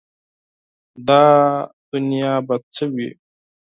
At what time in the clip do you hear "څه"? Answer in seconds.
2.73-2.83